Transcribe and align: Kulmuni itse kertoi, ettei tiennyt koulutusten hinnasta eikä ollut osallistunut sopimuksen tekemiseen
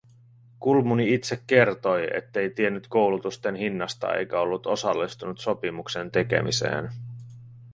Kulmuni 0.59 1.13
itse 1.13 1.41
kertoi, 1.47 2.07
ettei 2.17 2.49
tiennyt 2.49 2.87
koulutusten 2.87 3.55
hinnasta 3.55 4.13
eikä 4.13 4.39
ollut 4.39 4.65
osallistunut 4.67 5.39
sopimuksen 5.39 6.11
tekemiseen 6.11 6.89